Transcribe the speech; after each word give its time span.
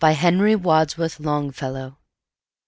Henry 0.55 0.55
Wadsworth 0.55 1.19
Longfellow 1.19 1.89
778. 1.91 1.93